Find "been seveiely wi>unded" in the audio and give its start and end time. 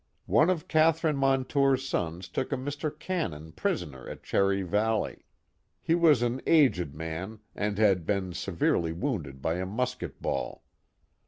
8.07-9.43